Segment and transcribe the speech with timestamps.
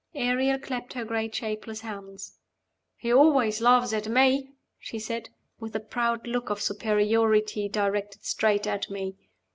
[0.15, 2.39] Ariel clapped her great shapeless hands.
[2.97, 8.65] "He always laughs at me!" she said, with a proud look of superiority directed straight
[8.65, 9.15] at me.